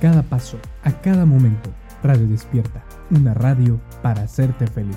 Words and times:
cada 0.00 0.22
paso, 0.22 0.58
a 0.82 0.92
cada 0.92 1.26
momento. 1.26 1.70
Radio 2.02 2.26
Despierta, 2.26 2.82
una 3.10 3.34
radio 3.34 3.78
para 4.02 4.22
hacerte 4.22 4.66
feliz. 4.66 4.96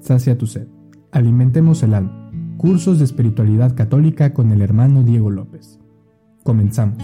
Sacia 0.00 0.38
tu 0.38 0.46
sed. 0.46 0.68
Alimentemos 1.10 1.82
el 1.82 1.94
alma. 1.94 2.21
Cursos 2.56 2.98
de 2.98 3.04
espiritualidad 3.04 3.74
católica 3.74 4.32
con 4.32 4.52
el 4.52 4.62
hermano 4.62 5.02
Diego 5.02 5.30
López. 5.30 5.80
Comenzamos. 6.44 7.02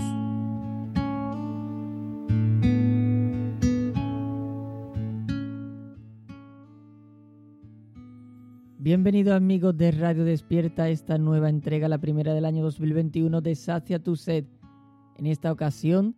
Bienvenido 8.78 9.34
amigos 9.34 9.76
de 9.76 9.90
Radio 9.90 10.24
Despierta 10.24 10.84
a 10.84 10.88
esta 10.90 11.18
nueva 11.18 11.48
entrega, 11.48 11.88
la 11.88 11.98
primera 11.98 12.34
del 12.34 12.44
año 12.44 12.62
2021 12.62 13.40
de 13.40 13.54
Sacia 13.54 14.02
tu 14.02 14.16
sed. 14.16 14.44
En 15.16 15.26
esta 15.26 15.50
ocasión 15.50 16.16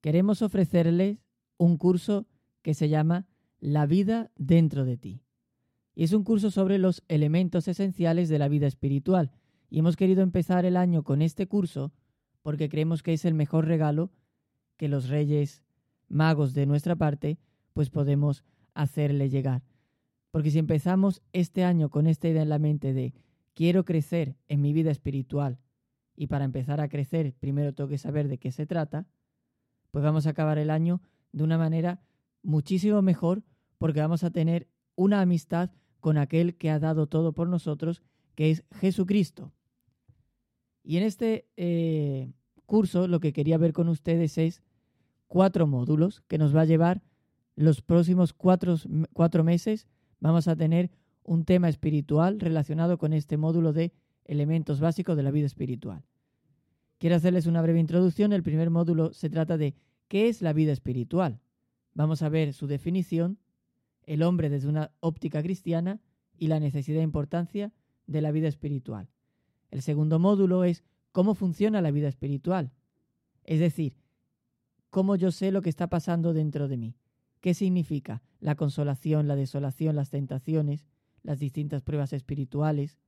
queremos 0.00 0.40
ofrecerles 0.42 1.18
un 1.58 1.76
curso 1.76 2.26
que 2.62 2.74
se 2.74 2.88
llama 2.88 3.26
La 3.60 3.86
vida 3.86 4.30
dentro 4.36 4.84
de 4.84 4.96
ti 4.96 5.22
y 5.94 6.04
es 6.04 6.12
un 6.12 6.24
curso 6.24 6.50
sobre 6.50 6.78
los 6.78 7.02
elementos 7.08 7.68
esenciales 7.68 8.28
de 8.28 8.38
la 8.38 8.48
vida 8.48 8.66
espiritual. 8.66 9.32
Y 9.68 9.78
hemos 9.78 9.96
querido 9.96 10.22
empezar 10.22 10.64
el 10.64 10.76
año 10.76 11.02
con 11.02 11.22
este 11.22 11.46
curso 11.46 11.92
porque 12.42 12.68
creemos 12.68 13.02
que 13.02 13.12
es 13.12 13.24
el 13.24 13.34
mejor 13.34 13.66
regalo 13.66 14.10
que 14.76 14.88
los 14.88 15.08
reyes 15.08 15.62
magos 16.08 16.54
de 16.54 16.66
nuestra 16.66 16.96
parte 16.96 17.38
pues 17.72 17.90
podemos 17.90 18.44
hacerle 18.74 19.28
llegar. 19.30 19.62
Porque 20.30 20.50
si 20.50 20.58
empezamos 20.58 21.22
este 21.32 21.64
año 21.64 21.90
con 21.90 22.06
esta 22.06 22.28
idea 22.28 22.42
en 22.42 22.48
la 22.48 22.58
mente 22.58 22.92
de 22.94 23.14
quiero 23.54 23.84
crecer 23.84 24.36
en 24.48 24.62
mi 24.62 24.72
vida 24.72 24.90
espiritual 24.90 25.58
y 26.16 26.26
para 26.26 26.44
empezar 26.44 26.80
a 26.80 26.88
crecer 26.88 27.34
primero 27.34 27.74
tengo 27.74 27.88
que 27.88 27.98
saber 27.98 28.28
de 28.28 28.38
qué 28.38 28.50
se 28.50 28.66
trata, 28.66 29.06
pues 29.90 30.02
vamos 30.02 30.26
a 30.26 30.30
acabar 30.30 30.58
el 30.58 30.70
año 30.70 31.02
de 31.32 31.44
una 31.44 31.58
manera 31.58 32.00
muchísimo 32.42 33.02
mejor 33.02 33.42
porque 33.78 34.00
vamos 34.00 34.24
a 34.24 34.30
tener 34.30 34.68
una 34.94 35.20
amistad 35.20 35.70
con 36.02 36.18
aquel 36.18 36.56
que 36.56 36.68
ha 36.68 36.80
dado 36.80 37.06
todo 37.06 37.32
por 37.32 37.48
nosotros, 37.48 38.02
que 38.34 38.50
es 38.50 38.64
Jesucristo. 38.72 39.52
Y 40.82 40.96
en 40.96 41.04
este 41.04 41.46
eh, 41.56 42.32
curso 42.66 43.06
lo 43.06 43.20
que 43.20 43.32
quería 43.32 43.56
ver 43.56 43.72
con 43.72 43.88
ustedes 43.88 44.36
es 44.36 44.62
cuatro 45.28 45.68
módulos 45.68 46.20
que 46.26 46.38
nos 46.38 46.54
va 46.54 46.62
a 46.62 46.66
llevar 46.66 47.02
los 47.54 47.82
próximos 47.82 48.32
cuatro, 48.32 48.74
cuatro 49.12 49.44
meses. 49.44 49.86
Vamos 50.18 50.48
a 50.48 50.56
tener 50.56 50.90
un 51.22 51.44
tema 51.44 51.68
espiritual 51.68 52.40
relacionado 52.40 52.98
con 52.98 53.12
este 53.12 53.36
módulo 53.36 53.72
de 53.72 53.92
elementos 54.24 54.80
básicos 54.80 55.16
de 55.16 55.22
la 55.22 55.30
vida 55.30 55.46
espiritual. 55.46 56.02
Quiero 56.98 57.14
hacerles 57.14 57.46
una 57.46 57.62
breve 57.62 57.78
introducción. 57.78 58.32
El 58.32 58.42
primer 58.42 58.70
módulo 58.70 59.12
se 59.12 59.30
trata 59.30 59.56
de 59.56 59.76
qué 60.08 60.28
es 60.28 60.42
la 60.42 60.52
vida 60.52 60.72
espiritual. 60.72 61.38
Vamos 61.94 62.22
a 62.22 62.28
ver 62.28 62.54
su 62.54 62.66
definición 62.66 63.38
el 64.04 64.22
hombre 64.22 64.48
desde 64.48 64.68
una 64.68 64.92
óptica 65.00 65.42
cristiana 65.42 66.00
y 66.36 66.48
la 66.48 66.60
necesidad 66.60 67.00
e 67.00 67.04
importancia 67.04 67.72
de 68.06 68.20
la 68.20 68.32
vida 68.32 68.48
espiritual. 68.48 69.08
El 69.70 69.82
segundo 69.82 70.18
módulo 70.18 70.64
es 70.64 70.84
cómo 71.12 71.34
funciona 71.34 71.80
la 71.80 71.90
vida 71.90 72.08
espiritual, 72.08 72.72
es 73.44 73.60
decir, 73.60 73.96
cómo 74.90 75.16
yo 75.16 75.30
sé 75.30 75.52
lo 75.52 75.62
que 75.62 75.70
está 75.70 75.88
pasando 75.88 76.32
dentro 76.32 76.68
de 76.68 76.76
mí, 76.76 76.96
qué 77.40 77.54
significa 77.54 78.22
la 78.40 78.56
consolación, 78.56 79.28
la 79.28 79.36
desolación, 79.36 79.96
las 79.96 80.10
tentaciones, 80.10 80.84
las 81.22 81.38
distintas 81.38 81.82
pruebas 81.82 82.12
espirituales, 82.12 82.98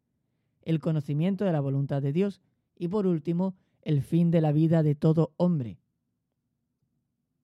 el 0.62 0.80
conocimiento 0.80 1.44
de 1.44 1.52
la 1.52 1.60
voluntad 1.60 2.00
de 2.00 2.12
Dios 2.12 2.40
y 2.76 2.88
por 2.88 3.06
último, 3.06 3.54
el 3.82 4.02
fin 4.02 4.30
de 4.30 4.40
la 4.40 4.52
vida 4.52 4.82
de 4.82 4.94
todo 4.94 5.34
hombre. 5.36 5.78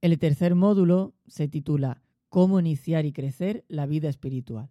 El 0.01 0.19
tercer 0.19 0.55
módulo 0.55 1.13
se 1.27 1.49
titula 1.49 2.03
cómo 2.31 2.61
iniciar 2.61 3.05
y 3.05 3.13
crecer 3.13 3.65
la 3.69 3.85
vida 3.85 4.09
espiritual. 4.09 4.71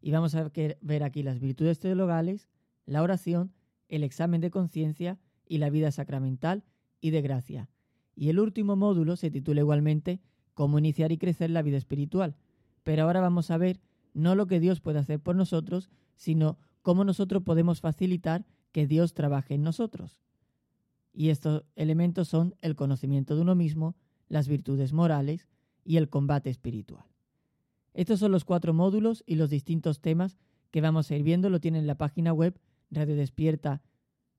Y 0.00 0.10
vamos 0.10 0.34
a 0.34 0.50
ver 0.80 1.02
aquí 1.04 1.22
las 1.22 1.38
virtudes 1.38 1.78
teologales, 1.78 2.48
la 2.86 3.02
oración, 3.02 3.52
el 3.88 4.02
examen 4.02 4.40
de 4.40 4.50
conciencia 4.50 5.18
y 5.46 5.58
la 5.58 5.70
vida 5.70 5.92
sacramental 5.92 6.64
y 7.00 7.10
de 7.10 7.22
gracia. 7.22 7.70
Y 8.16 8.30
el 8.30 8.40
último 8.40 8.74
módulo 8.74 9.16
se 9.16 9.30
titula 9.30 9.60
igualmente 9.60 10.20
Cómo 10.54 10.78
iniciar 10.78 11.12
y 11.12 11.18
crecer 11.18 11.50
la 11.50 11.62
vida 11.62 11.76
espiritual. 11.76 12.36
Pero 12.84 13.02
ahora 13.02 13.20
vamos 13.20 13.50
a 13.50 13.58
ver 13.58 13.80
no 14.12 14.34
lo 14.34 14.46
que 14.46 14.60
Dios 14.60 14.80
puede 14.80 15.00
hacer 15.00 15.20
por 15.20 15.36
nosotros, 15.36 15.90
sino 16.16 16.58
cómo 16.80 17.04
nosotros 17.04 17.42
podemos 17.42 17.80
facilitar 17.80 18.46
que 18.72 18.86
Dios 18.86 19.14
trabaje 19.14 19.54
en 19.54 19.62
nosotros. 19.62 20.22
Y 21.12 21.30
estos 21.30 21.64
elementos 21.76 22.28
son 22.28 22.54
el 22.60 22.76
conocimiento 22.76 23.34
de 23.34 23.42
uno 23.42 23.54
mismo, 23.54 23.96
las 24.28 24.48
virtudes 24.48 24.92
morales, 24.92 25.48
y 25.84 25.96
el 25.96 26.08
combate 26.08 26.50
espiritual. 26.50 27.04
Estos 27.92 28.20
son 28.20 28.32
los 28.32 28.44
cuatro 28.44 28.74
módulos 28.74 29.22
y 29.26 29.36
los 29.36 29.50
distintos 29.50 30.00
temas 30.00 30.38
que 30.70 30.80
vamos 30.80 31.10
a 31.10 31.16
ir 31.16 31.22
viendo. 31.22 31.50
Lo 31.50 31.60
tienen 31.60 31.82
en 31.82 31.86
la 31.86 31.96
página 31.96 32.32
web 32.32 32.58
radiodespierta 32.90 33.82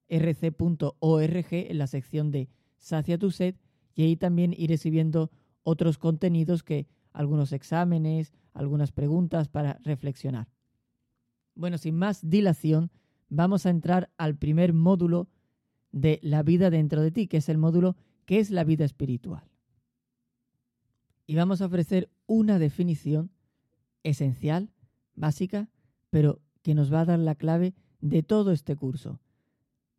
rc.org 0.09 1.47
en 1.51 1.78
la 1.78 1.88
sección 1.88 2.31
de 2.31 2.50
Sacia 2.78 3.17
tu 3.17 3.31
sed 3.31 3.56
y 3.95 4.03
ahí 4.03 4.16
también 4.17 4.53
iré 4.57 4.78
subiendo 4.78 5.31
otros 5.63 5.97
contenidos 5.97 6.63
que 6.63 6.88
algunos 7.13 7.53
exámenes, 7.53 8.33
algunas 8.53 8.91
preguntas 8.91 9.47
para 9.47 9.79
reflexionar. 9.83 10.50
Bueno, 11.56 11.77
sin 11.77 11.95
más 11.95 12.29
dilación, 12.29 12.91
vamos 13.29 13.66
a 13.66 13.69
entrar 13.69 14.12
al 14.17 14.35
primer 14.35 14.73
módulo 14.73 15.29
de 15.94 16.19
la 16.22 16.44
vida 16.44 16.69
dentro 16.69 17.01
de 17.01 17.12
ti, 17.12 17.27
que 17.27 17.38
es 17.38 17.47
el 17.47 17.57
módulo 17.57 17.95
¿Qué 18.25 18.39
es 18.39 18.50
la 18.50 18.63
vida 18.63 18.85
espiritual? 18.85 19.44
Y 21.28 21.36
vamos 21.36 21.62
a 21.62 21.66
ofrecer 21.66 22.09
una 22.28 22.59
definición 22.59 23.31
esencial, 24.03 24.72
básica, 25.16 25.69
pero 26.09 26.41
que 26.62 26.75
nos 26.75 26.94
va 26.94 27.02
a 27.02 27.06
dar 27.06 27.19
la 27.19 27.36
clave 27.36 27.74
de 28.02 28.24
todo 28.24 28.52
este 28.52 28.75
curso. 28.75 29.19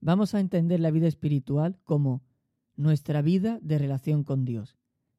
Vamos 0.01 0.35
a 0.35 0.41
entender 0.41 0.81
la 0.81 0.91
vida 0.91 1.09
espiritual 1.09 1.79
como 1.85 2.23
nuestra 2.77 3.23
vida 3.23 3.59
de 3.63 3.79
relación 3.79 4.23
con 4.23 4.45
Dios, 4.45 4.77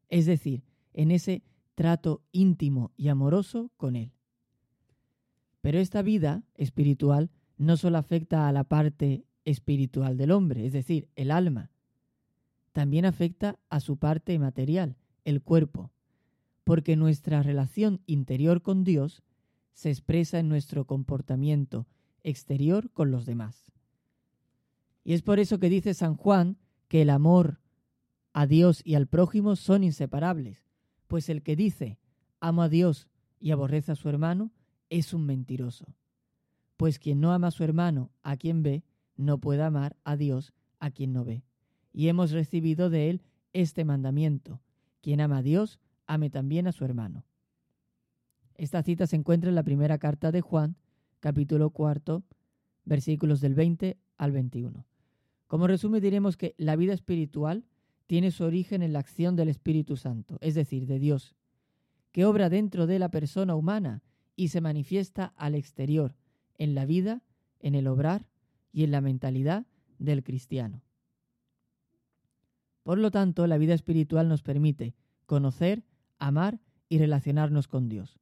es 0.09 0.25
decir, 0.25 0.63
en 0.93 1.11
ese 1.11 1.43
trato 1.75 2.23
íntimo 2.31 2.91
y 2.95 3.09
amoroso 3.09 3.71
con 3.77 3.95
Él. 3.95 4.11
Pero 5.61 5.79
esta 5.79 6.01
vida 6.01 6.43
espiritual 6.55 7.29
no 7.57 7.75
solo 7.75 7.97
afecta 7.97 8.47
a 8.47 8.51
la 8.51 8.63
parte 8.63 9.25
espiritual 9.43 10.17
del 10.17 10.31
hombre, 10.31 10.65
es 10.65 10.73
decir, 10.73 11.09
el 11.15 11.31
alma, 11.31 11.71
también 12.71 13.05
afecta 13.05 13.59
a 13.69 13.79
su 13.79 13.97
parte 13.97 14.37
material, 14.37 14.97
el 15.25 15.41
cuerpo 15.41 15.91
porque 16.67 16.97
nuestra 16.97 17.41
relación 17.43 18.01
interior 18.07 18.61
con 18.61 18.83
Dios 18.83 19.23
se 19.71 19.89
expresa 19.89 20.37
en 20.37 20.49
nuestro 20.49 20.83
comportamiento 20.83 21.87
exterior 22.23 22.91
con 22.91 23.09
los 23.09 23.25
demás. 23.25 23.71
Y 25.05 25.13
es 25.13 25.21
por 25.21 25.39
eso 25.39 25.59
que 25.59 25.69
dice 25.69 25.93
San 25.93 26.17
Juan 26.17 26.57
que 26.89 27.03
el 27.03 27.09
amor 27.09 27.61
a 28.33 28.47
Dios 28.47 28.81
y 28.83 28.95
al 28.95 29.07
prójimo 29.07 29.55
son 29.55 29.85
inseparables, 29.85 30.65
pues 31.07 31.29
el 31.29 31.41
que 31.41 31.55
dice 31.55 31.99
amo 32.41 32.63
a 32.63 32.67
Dios 32.67 33.07
y 33.39 33.51
aborrece 33.51 33.93
a 33.93 33.95
su 33.95 34.09
hermano 34.09 34.51
es 34.89 35.13
un 35.13 35.25
mentiroso. 35.25 35.95
Pues 36.75 36.99
quien 36.99 37.21
no 37.21 37.31
ama 37.31 37.47
a 37.47 37.51
su 37.51 37.63
hermano 37.63 38.11
a 38.23 38.35
quien 38.35 38.61
ve, 38.61 38.83
no 39.15 39.37
puede 39.37 39.63
amar 39.63 39.95
a 40.03 40.17
Dios 40.17 40.51
a 40.79 40.91
quien 40.91 41.13
no 41.13 41.23
ve. 41.23 41.45
Y 41.93 42.09
hemos 42.09 42.31
recibido 42.31 42.89
de 42.89 43.09
él 43.09 43.21
este 43.53 43.85
mandamiento. 43.85 44.59
Quien 44.99 45.21
ama 45.21 45.37
a 45.37 45.43
Dios, 45.43 45.79
ame 46.07 46.29
también 46.29 46.67
a 46.67 46.71
su 46.71 46.83
hermano. 46.85 47.25
Esta 48.55 48.81
cita 48.81 49.05
se 49.05 49.15
encuentra 49.15 49.49
en 49.49 49.55
la 49.55 49.63
primera 49.63 49.99
carta 49.99 50.31
de 50.31 50.41
Juan, 50.41 50.77
capítulo 51.19 51.69
cuarto, 51.69 52.23
versículos 52.85 53.41
del 53.41 53.53
20 53.53 53.97
al 54.17 54.31
21. 54.31 54.85
Como 55.45 55.67
resumen 55.67 56.01
diremos 56.01 56.37
que 56.37 56.55
la 56.57 56.75
vida 56.75 56.93
espiritual 56.93 57.65
tiene 58.07 58.31
su 58.31 58.43
origen 58.43 58.81
en 58.81 58.93
la 58.93 58.99
acción 58.99 59.35
del 59.35 59.49
Espíritu 59.49 59.97
Santo, 59.97 60.37
es 60.41 60.55
decir, 60.55 60.87
de 60.87 60.97
Dios, 60.97 61.35
que 62.11 62.25
obra 62.25 62.49
dentro 62.49 62.87
de 62.87 62.99
la 62.99 63.09
persona 63.09 63.55
humana 63.55 64.01
y 64.35 64.47
se 64.47 64.61
manifiesta 64.61 65.33
al 65.35 65.55
exterior, 65.55 66.15
en 66.57 66.73
la 66.73 66.85
vida, 66.85 67.21
en 67.59 67.75
el 67.75 67.87
obrar 67.87 68.27
y 68.71 68.83
en 68.83 68.91
la 68.91 69.01
mentalidad 69.01 69.67
del 69.99 70.23
cristiano. 70.23 70.81
Por 72.83 72.97
lo 72.97 73.11
tanto, 73.11 73.45
la 73.47 73.57
vida 73.57 73.73
espiritual 73.73 74.29
nos 74.29 74.41
permite 74.41 74.95
conocer, 75.25 75.83
amar 76.19 76.59
y 76.89 76.97
relacionarnos 76.97 77.67
con 77.67 77.89
Dios. 77.89 78.19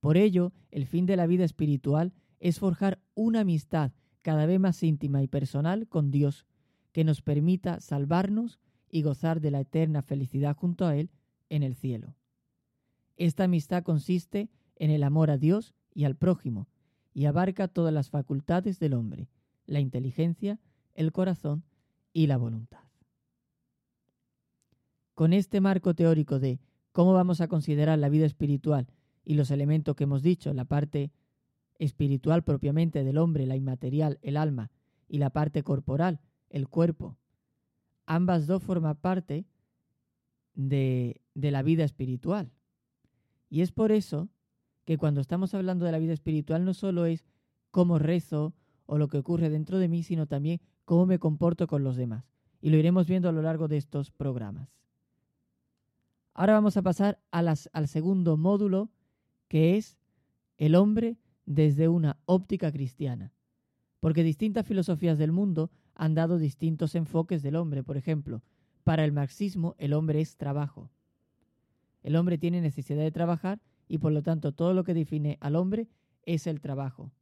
Por 0.00 0.16
ello, 0.16 0.52
el 0.70 0.86
fin 0.86 1.06
de 1.06 1.16
la 1.16 1.26
vida 1.26 1.44
espiritual 1.44 2.12
es 2.38 2.58
forjar 2.58 3.00
una 3.14 3.40
amistad 3.40 3.92
cada 4.22 4.46
vez 4.46 4.60
más 4.60 4.82
íntima 4.82 5.22
y 5.22 5.28
personal 5.28 5.88
con 5.88 6.10
Dios, 6.10 6.46
que 6.92 7.04
nos 7.04 7.22
permita 7.22 7.80
salvarnos 7.80 8.58
y 8.90 9.02
gozar 9.02 9.40
de 9.40 9.50
la 9.50 9.60
eterna 9.60 10.02
felicidad 10.02 10.56
junto 10.56 10.86
a 10.86 10.96
Él 10.96 11.10
en 11.48 11.62
el 11.62 11.74
cielo. 11.74 12.14
Esta 13.16 13.44
amistad 13.44 13.82
consiste 13.82 14.50
en 14.76 14.90
el 14.90 15.02
amor 15.02 15.30
a 15.30 15.38
Dios 15.38 15.74
y 15.94 16.04
al 16.04 16.16
prójimo, 16.16 16.68
y 17.14 17.24
abarca 17.24 17.68
todas 17.68 17.94
las 17.94 18.10
facultades 18.10 18.78
del 18.78 18.94
hombre, 18.94 19.28
la 19.64 19.80
inteligencia, 19.80 20.60
el 20.94 21.12
corazón 21.12 21.64
y 22.12 22.26
la 22.26 22.36
voluntad. 22.36 22.84
Con 25.14 25.32
este 25.32 25.60
marco 25.60 25.94
teórico 25.94 26.38
de 26.38 26.60
cómo 26.96 27.12
vamos 27.12 27.42
a 27.42 27.48
considerar 27.48 27.98
la 27.98 28.08
vida 28.08 28.24
espiritual 28.24 28.86
y 29.22 29.34
los 29.34 29.50
elementos 29.50 29.94
que 29.94 30.04
hemos 30.04 30.22
dicho, 30.22 30.54
la 30.54 30.64
parte 30.64 31.12
espiritual 31.78 32.42
propiamente 32.42 33.04
del 33.04 33.18
hombre, 33.18 33.44
la 33.44 33.54
inmaterial, 33.54 34.18
el 34.22 34.38
alma, 34.38 34.70
y 35.06 35.18
la 35.18 35.28
parte 35.28 35.62
corporal, 35.62 36.20
el 36.48 36.68
cuerpo, 36.68 37.18
ambas 38.06 38.46
dos 38.46 38.62
forman 38.62 38.96
parte 38.96 39.44
de, 40.54 41.20
de 41.34 41.50
la 41.50 41.62
vida 41.62 41.84
espiritual. 41.84 42.50
Y 43.50 43.60
es 43.60 43.72
por 43.72 43.92
eso 43.92 44.30
que 44.86 44.96
cuando 44.96 45.20
estamos 45.20 45.52
hablando 45.52 45.84
de 45.84 45.92
la 45.92 45.98
vida 45.98 46.14
espiritual 46.14 46.64
no 46.64 46.72
solo 46.72 47.04
es 47.04 47.26
cómo 47.72 47.98
rezo 47.98 48.54
o 48.86 48.96
lo 48.96 49.08
que 49.08 49.18
ocurre 49.18 49.50
dentro 49.50 49.78
de 49.78 49.88
mí, 49.88 50.02
sino 50.02 50.26
también 50.28 50.62
cómo 50.86 51.04
me 51.04 51.18
comporto 51.18 51.66
con 51.66 51.84
los 51.84 51.96
demás. 51.96 52.24
Y 52.62 52.70
lo 52.70 52.78
iremos 52.78 53.06
viendo 53.06 53.28
a 53.28 53.32
lo 53.32 53.42
largo 53.42 53.68
de 53.68 53.76
estos 53.76 54.10
programas. 54.12 54.70
Ahora 56.38 56.52
vamos 56.52 56.76
a 56.76 56.82
pasar 56.82 57.18
al 57.30 57.88
segundo 57.88 58.36
módulo, 58.36 58.90
que 59.48 59.78
es 59.78 59.96
el 60.58 60.74
hombre 60.74 61.16
desde 61.46 61.88
una 61.88 62.18
óptica 62.26 62.70
cristiana. 62.70 63.32
Porque 64.00 64.22
distintas 64.22 64.66
filosofías 64.66 65.16
del 65.16 65.32
mundo 65.32 65.70
han 65.94 66.14
dado 66.14 66.36
distintos 66.36 66.94
enfoques 66.94 67.42
del 67.42 67.56
hombre. 67.56 67.82
Por 67.82 67.96
ejemplo, 67.96 68.42
para 68.84 69.06
el 69.06 69.12
marxismo 69.12 69.76
el 69.78 69.94
hombre 69.94 70.20
es 70.20 70.36
trabajo. 70.36 70.90
El 72.02 72.16
hombre 72.16 72.36
tiene 72.36 72.60
necesidad 72.60 73.02
de 73.02 73.10
trabajar 73.10 73.62
y 73.88 73.96
por 73.96 74.12
lo 74.12 74.22
tanto 74.22 74.52
todo 74.52 74.74
lo 74.74 74.84
que 74.84 74.92
define 74.92 75.38
al 75.40 75.56
hombre 75.56 75.88
es 76.22 76.46
el 76.46 76.60
trabajo. 76.60 77.12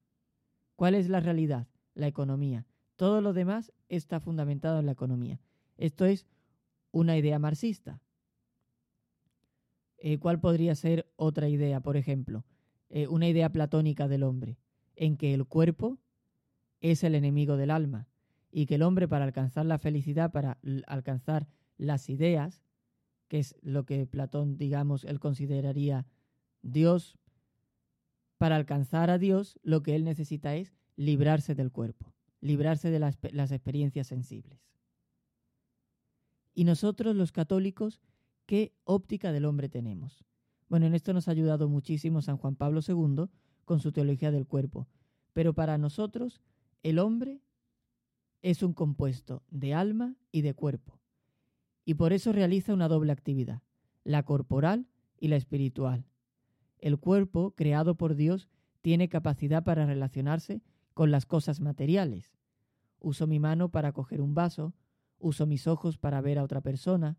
¿Cuál 0.74 0.96
es 0.96 1.08
la 1.08 1.20
realidad? 1.20 1.68
La 1.94 2.08
economía. 2.08 2.66
Todo 2.96 3.20
lo 3.20 3.32
demás 3.32 3.72
está 3.88 4.18
fundamentado 4.18 4.80
en 4.80 4.86
la 4.86 4.92
economía. 4.92 5.40
Esto 5.78 6.04
es 6.04 6.26
una 6.90 7.16
idea 7.16 7.38
marxista. 7.38 8.00
Eh, 9.98 10.18
¿Cuál 10.18 10.40
podría 10.40 10.74
ser 10.74 11.06
otra 11.16 11.48
idea, 11.48 11.80
por 11.80 11.96
ejemplo? 11.96 12.44
Eh, 12.90 13.08
una 13.08 13.28
idea 13.28 13.50
platónica 13.50 14.08
del 14.08 14.22
hombre, 14.22 14.58
en 14.96 15.16
que 15.16 15.34
el 15.34 15.46
cuerpo 15.46 15.98
es 16.80 17.02
el 17.02 17.14
enemigo 17.14 17.56
del 17.56 17.70
alma 17.70 18.06
y 18.52 18.66
que 18.66 18.76
el 18.76 18.82
hombre 18.82 19.08
para 19.08 19.24
alcanzar 19.24 19.66
la 19.66 19.78
felicidad, 19.78 20.30
para 20.30 20.58
alcanzar 20.86 21.48
las 21.76 22.08
ideas, 22.08 22.62
que 23.28 23.40
es 23.40 23.56
lo 23.62 23.84
que 23.84 24.06
Platón, 24.06 24.56
digamos, 24.58 25.04
él 25.04 25.18
consideraría 25.18 26.06
Dios, 26.62 27.18
para 28.38 28.56
alcanzar 28.56 29.10
a 29.10 29.18
Dios, 29.18 29.58
lo 29.62 29.82
que 29.82 29.96
él 29.96 30.04
necesita 30.04 30.54
es 30.54 30.74
librarse 30.96 31.54
del 31.54 31.72
cuerpo, 31.72 32.12
librarse 32.40 32.90
de 32.90 32.98
las, 32.98 33.18
las 33.32 33.50
experiencias 33.50 34.06
sensibles. 34.06 34.60
Y 36.54 36.64
nosotros 36.64 37.16
los 37.16 37.32
católicos, 37.32 38.00
¿qué 38.46 38.74
óptica 38.84 39.32
del 39.32 39.44
hombre 39.44 39.68
tenemos? 39.68 40.24
Bueno, 40.68 40.86
en 40.86 40.94
esto 40.94 41.12
nos 41.12 41.28
ha 41.28 41.32
ayudado 41.32 41.68
muchísimo 41.68 42.22
San 42.22 42.36
Juan 42.36 42.56
Pablo 42.56 42.80
II 42.86 43.26
con 43.64 43.80
su 43.80 43.92
teología 43.92 44.30
del 44.30 44.46
cuerpo, 44.46 44.88
pero 45.32 45.54
para 45.54 45.78
nosotros 45.78 46.40
el 46.82 46.98
hombre 46.98 47.40
es 48.42 48.62
un 48.62 48.72
compuesto 48.72 49.42
de 49.50 49.74
alma 49.74 50.16
y 50.32 50.42
de 50.42 50.54
cuerpo 50.54 51.00
y 51.84 51.94
por 51.94 52.12
eso 52.12 52.32
realiza 52.32 52.72
una 52.72 52.88
doble 52.88 53.12
actividad, 53.12 53.62
la 54.04 54.22
corporal 54.24 54.86
y 55.18 55.28
la 55.28 55.36
espiritual. 55.36 56.06
El 56.78 56.98
cuerpo, 56.98 57.52
creado 57.54 57.96
por 57.96 58.14
Dios, 58.14 58.48
tiene 58.80 59.08
capacidad 59.08 59.64
para 59.64 59.86
relacionarse 59.86 60.62
con 60.92 61.10
las 61.10 61.26
cosas 61.26 61.60
materiales. 61.60 62.36
Uso 63.00 63.26
mi 63.26 63.38
mano 63.38 63.70
para 63.70 63.92
coger 63.92 64.20
un 64.20 64.34
vaso, 64.34 64.74
uso 65.18 65.46
mis 65.46 65.66
ojos 65.66 65.98
para 65.98 66.20
ver 66.20 66.38
a 66.38 66.42
otra 66.42 66.60
persona, 66.60 67.16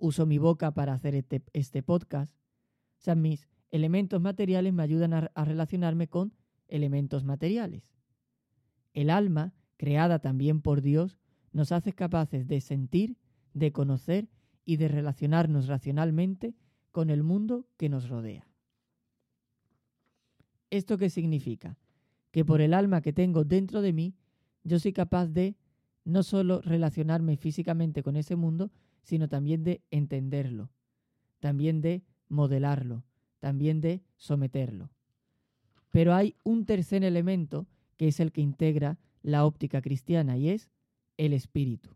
uso 0.00 0.26
mi 0.26 0.38
boca 0.38 0.72
para 0.72 0.94
hacer 0.94 1.14
este, 1.14 1.42
este 1.52 1.82
podcast. 1.82 2.34
O 3.06 3.14
mis 3.14 3.48
elementos 3.70 4.20
materiales 4.20 4.72
me 4.72 4.82
ayudan 4.82 5.14
a, 5.14 5.30
a 5.34 5.44
relacionarme 5.44 6.08
con 6.08 6.34
elementos 6.68 7.24
materiales. 7.24 7.84
El 8.92 9.10
alma, 9.10 9.54
creada 9.76 10.18
también 10.18 10.60
por 10.60 10.82
Dios, 10.82 11.18
nos 11.52 11.70
hace 11.72 11.92
capaces 11.92 12.46
de 12.48 12.60
sentir 12.60 13.16
de 13.52 13.72
conocer 13.72 14.28
y 14.64 14.76
de 14.76 14.88
relacionarnos 14.88 15.66
racionalmente 15.66 16.54
con 16.92 17.10
el 17.10 17.22
mundo 17.22 17.66
que 17.76 17.88
nos 17.88 18.08
rodea. 18.08 18.48
¿Esto 20.70 20.98
qué 20.98 21.10
significa? 21.10 21.76
Que 22.30 22.44
por 22.44 22.60
el 22.60 22.74
alma 22.74 23.00
que 23.00 23.12
tengo 23.12 23.44
dentro 23.44 23.82
de 23.82 23.92
mí, 23.92 24.14
yo 24.62 24.78
soy 24.78 24.92
capaz 24.92 25.26
de 25.26 25.56
no 26.04 26.22
solo 26.22 26.60
relacionarme 26.62 27.36
físicamente 27.36 28.02
con 28.02 28.16
ese 28.16 28.36
mundo, 28.36 28.70
sino 29.02 29.28
también 29.28 29.64
de 29.64 29.82
entenderlo, 29.90 30.70
también 31.38 31.80
de 31.80 32.02
modelarlo, 32.28 33.04
también 33.38 33.80
de 33.80 34.02
someterlo. 34.16 34.90
Pero 35.90 36.14
hay 36.14 36.36
un 36.44 36.66
tercer 36.66 37.04
elemento 37.04 37.66
que 37.96 38.08
es 38.08 38.20
el 38.20 38.32
que 38.32 38.40
integra 38.40 38.98
la 39.22 39.44
óptica 39.44 39.82
cristiana 39.82 40.36
y 40.36 40.48
es 40.48 40.70
el 41.16 41.32
espíritu. 41.32 41.90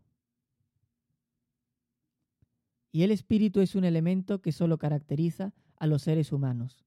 Y 2.91 3.03
el 3.03 3.11
espíritu 3.11 3.61
es 3.61 3.75
un 3.75 3.83
elemento 3.83 4.41
que 4.41 4.51
solo 4.51 4.77
caracteriza 4.77 5.53
a 5.77 5.87
los 5.87 6.03
seres 6.03 6.31
humanos. 6.31 6.85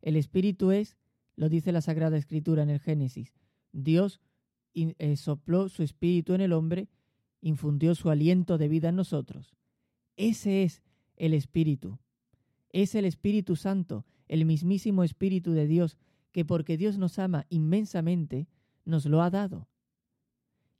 El 0.00 0.16
espíritu 0.16 0.70
es, 0.70 0.96
lo 1.36 1.48
dice 1.48 1.72
la 1.72 1.82
Sagrada 1.82 2.16
Escritura 2.16 2.62
en 2.62 2.70
el 2.70 2.80
Génesis, 2.80 3.34
Dios 3.72 4.20
eh, 4.74 5.16
sopló 5.16 5.68
su 5.68 5.82
espíritu 5.82 6.34
en 6.34 6.40
el 6.40 6.52
hombre, 6.52 6.88
infundió 7.40 7.94
su 7.94 8.10
aliento 8.10 8.58
de 8.58 8.68
vida 8.68 8.90
en 8.90 8.96
nosotros. 8.96 9.54
Ese 10.16 10.62
es 10.62 10.82
el 11.16 11.34
espíritu. 11.34 11.98
Es 12.72 12.94
el 12.94 13.04
Espíritu 13.04 13.56
Santo, 13.56 14.06
el 14.28 14.44
mismísimo 14.44 15.02
Espíritu 15.02 15.52
de 15.52 15.66
Dios, 15.66 15.98
que 16.30 16.44
porque 16.44 16.76
Dios 16.76 16.98
nos 16.98 17.18
ama 17.18 17.46
inmensamente, 17.48 18.48
nos 18.84 19.06
lo 19.06 19.22
ha 19.22 19.30
dado. 19.30 19.68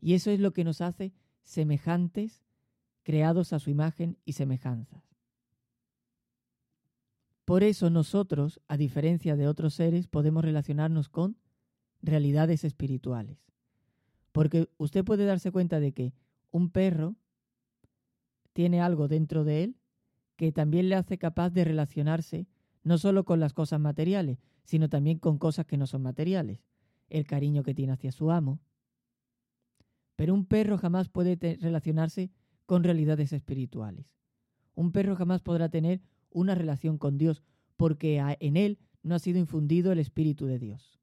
Y 0.00 0.14
eso 0.14 0.30
es 0.30 0.38
lo 0.38 0.52
que 0.52 0.64
nos 0.64 0.80
hace 0.80 1.12
semejantes 1.42 2.44
creados 3.02 3.52
a 3.52 3.59
su 3.59 3.70
imagen 3.70 4.18
y 4.25 4.35
semejanza. 4.35 5.02
Por 7.44 7.64
eso 7.64 7.90
nosotros, 7.90 8.61
a 8.68 8.76
diferencia 8.76 9.35
de 9.35 9.49
otros 9.49 9.75
seres, 9.75 10.06
podemos 10.06 10.44
relacionarnos 10.44 11.09
con 11.09 11.37
realidades 12.00 12.62
espirituales. 12.62 13.50
Porque 14.32 14.68
usted 14.78 15.04
puede 15.04 15.25
darse 15.25 15.50
cuenta 15.50 15.80
de 15.80 15.92
que 15.92 16.14
un 16.50 16.70
perro 16.70 17.16
tiene 18.52 18.80
algo 18.80 19.08
dentro 19.08 19.44
de 19.44 19.64
él 19.64 19.76
que 20.37 20.52
también 20.52 20.88
le 20.88 20.94
hace 20.94 21.18
capaz 21.18 21.50
de 21.50 21.64
relacionarse 21.64 22.46
no 22.82 22.96
solo 22.96 23.25
con 23.25 23.40
las 23.40 23.52
cosas 23.52 23.78
materiales, 23.78 24.38
sino 24.64 24.88
también 24.88 25.18
con 25.18 25.38
cosas 25.38 25.66
que 25.66 25.76
no 25.76 25.87
son 25.87 26.02
materiales. 26.02 26.64
El 27.08 27.26
cariño 27.26 27.62
que 27.62 27.75
tiene 27.75 27.92
hacia 27.92 28.12
su 28.12 28.30
amo. 28.30 28.60
Pero 30.16 30.32
un 30.32 30.46
perro 30.46 30.78
jamás 30.78 31.08
puede 31.08 31.37
relacionarse 31.60 32.30
con 32.66 32.84
realidades 32.84 33.32
espirituales. 33.32 34.06
Un 34.75 34.92
perro 34.92 35.16
jamás 35.16 35.42
podrá 35.42 35.68
tener 35.68 36.00
una 36.30 36.54
relación 36.54 36.99
con 36.99 37.18
Dios 37.18 37.42
porque 37.76 38.22
en 38.40 38.56
él 38.56 38.78
no 39.02 39.14
ha 39.14 39.18
sido 39.18 39.38
infundido 39.38 39.92
el 39.92 39.99
Espíritu 39.99 40.46
de 40.46 40.58
Dios. 40.58 41.00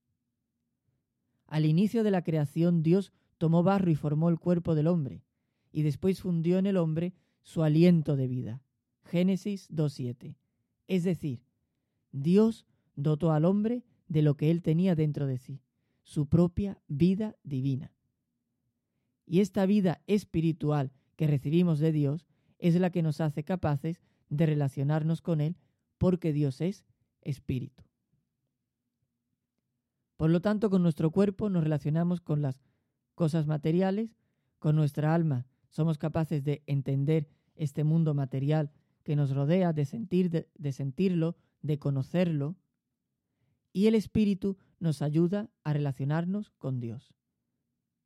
Al 1.47 1.65
inicio 1.65 2.03
de 2.03 2.11
la 2.11 2.23
creación 2.23 2.83
Dios 2.83 3.11
tomó 3.37 3.63
barro 3.63 3.89
y 3.89 3.95
formó 3.95 4.29
el 4.29 4.37
cuerpo 4.37 4.75
del 4.75 4.87
hombre, 4.87 5.23
y 5.71 5.81
después 5.81 6.21
fundió 6.21 6.57
en 6.57 6.65
el 6.65 6.77
hombre 6.77 7.13
su 7.41 7.63
aliento 7.63 8.15
de 8.15 8.27
vida. 8.27 8.61
Génesis 9.03 9.69
2.7. 9.71 10.35
Es 10.87 11.03
decir, 11.03 11.41
Dios 12.11 12.65
dotó 12.95 13.31
al 13.31 13.45
hombre 13.45 13.83
de 14.07 14.21
lo 14.21 14.35
que 14.35 14.51
él 14.51 14.61
tenía 14.61 14.95
dentro 14.95 15.27
de 15.27 15.37
sí, 15.37 15.61
su 16.03 16.27
propia 16.27 16.81
vida 16.87 17.35
divina. 17.43 17.93
Y 19.25 19.41
esta 19.41 19.65
vida 19.65 20.01
espiritual 20.07 20.91
que 21.15 21.27
recibimos 21.27 21.79
de 21.79 21.91
Dios 21.91 22.25
es 22.59 22.75
la 22.75 22.89
que 22.89 23.03
nos 23.03 23.21
hace 23.21 23.43
capaces 23.43 24.01
de 24.29 24.45
relacionarnos 24.45 25.21
con 25.21 25.41
Él 25.41 25.57
porque 25.97 26.33
Dios 26.33 26.61
es 26.61 26.85
espíritu. 27.21 27.83
Por 30.17 30.29
lo 30.29 30.41
tanto, 30.41 30.69
con 30.69 30.83
nuestro 30.83 31.11
cuerpo 31.11 31.49
nos 31.49 31.63
relacionamos 31.63 32.21
con 32.21 32.41
las 32.41 32.59
cosas 33.15 33.47
materiales, 33.47 34.17
con 34.59 34.75
nuestra 34.75 35.13
alma 35.13 35.45
somos 35.69 35.97
capaces 35.97 36.43
de 36.43 36.63
entender 36.65 37.27
este 37.55 37.83
mundo 37.83 38.13
material 38.13 38.71
que 39.03 39.15
nos 39.15 39.31
rodea, 39.31 39.73
de, 39.73 39.85
sentir, 39.85 40.29
de, 40.29 40.71
sentirlo, 40.71 41.35
de 41.61 41.79
conocerlo, 41.79 42.55
y 43.73 43.87
el 43.87 43.95
espíritu 43.95 44.57
nos 44.79 45.01
ayuda 45.01 45.49
a 45.63 45.73
relacionarnos 45.73 46.49
con 46.51 46.79
Dios. 46.79 47.13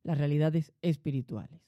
las 0.03 0.17
realidades 0.17 0.73
espirituales. 0.81 1.61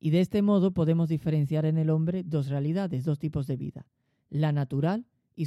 Y 0.00 0.10
de 0.10 0.20
este 0.20 0.42
modo 0.42 0.72
podemos 0.72 1.08
diferenciar 1.08 1.64
en 1.64 1.78
el 1.78 1.90
hombre 1.90 2.24
dos 2.24 2.48
realidades, 2.48 3.04
dos 3.04 3.20
tipos 3.20 3.46
de 3.46 3.56
vida, 3.56 3.86
la 4.30 4.50
natural 4.50 5.06
y 5.36 5.46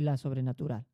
la 0.00 0.16
sobrenatural. 0.16 0.86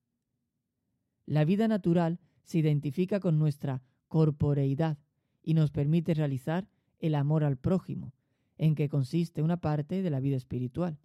La 1.27 1.45
vida 1.45 1.69
natural 1.69 2.21
se 2.43 2.59
identifica 2.59 3.21
con 3.21 3.39
nuestra 3.39 3.83
corporeidad 4.09 4.99
y 5.43 5.55
nos 5.55 5.71
permite 5.71 6.15
realizar 6.15 6.69
el 6.99 7.15
amor 7.15 7.45
al 7.45 7.57
prójimo, 7.57 8.13
en 8.57 8.75
que 8.75 8.89
consiste 8.89 9.43
una 9.43 9.57
parte 9.57 10.03
de 10.03 10.11
la 10.11 10.21
vida 10.21 10.37
espiritual. 10.37 10.99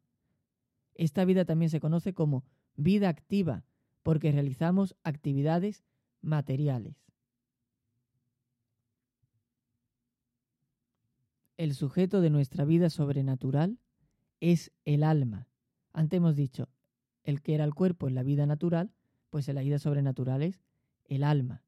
Esta 0.93 1.25
vida 1.25 1.45
también 1.45 1.69
se 1.69 1.79
conoce 1.79 2.13
como 2.13 2.43
vida 2.75 3.09
activa, 3.09 3.63
porque 4.03 4.31
realizamos 4.31 4.95
actividades 5.03 5.83
materiales. 6.21 6.95
El 11.57 11.73
sujeto 11.73 12.21
de 12.21 12.29
nuestra 12.29 12.65
vida 12.65 12.89
sobrenatural 12.89 13.79
es 14.39 14.71
el 14.85 15.03
alma. 15.03 15.47
Antes 15.91 16.17
hemos 16.17 16.35
dicho, 16.35 16.69
el 17.23 17.41
que 17.41 17.55
era 17.55 17.63
el 17.63 17.73
cuerpo 17.73 18.07
en 18.07 18.15
la 18.15 18.23
vida 18.23 18.45
natural, 18.45 18.91
pues 19.29 19.47
en 19.49 19.55
la 19.55 19.61
vida 19.61 19.79
sobrenatural 19.79 20.43
es 20.43 20.63
el 21.05 21.23
alma. 21.23 21.63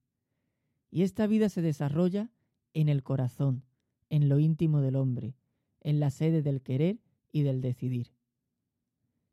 Y 0.91 1.03
esta 1.03 1.27
vida 1.27 1.49
se 1.49 1.61
desarrolla 1.61 2.31
en 2.73 2.89
el 2.89 3.03
corazón, 3.03 3.63
en 4.09 4.29
lo 4.29 4.39
íntimo 4.39 4.81
del 4.81 4.95
hombre, 4.95 5.35
en 5.81 5.99
la 5.99 6.09
sede 6.09 6.41
del 6.41 6.61
querer 6.61 6.99
y 7.31 7.43
del 7.43 7.61
decidir. 7.61 8.13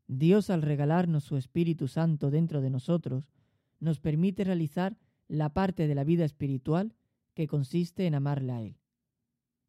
Dios 0.07 0.49
al 0.49 0.61
regalarnos 0.61 1.23
su 1.23 1.37
Espíritu 1.37 1.87
Santo 1.87 2.31
dentro 2.31 2.61
de 2.61 2.69
nosotros, 2.69 3.31
nos 3.79 3.99
permite 3.99 4.43
realizar 4.43 4.97
la 5.27 5.53
parte 5.53 5.87
de 5.87 5.95
la 5.95 6.03
vida 6.03 6.25
espiritual 6.25 6.95
que 7.33 7.47
consiste 7.47 8.07
en 8.07 8.15
amarle 8.15 8.51
a 8.53 8.61
Él 8.61 8.77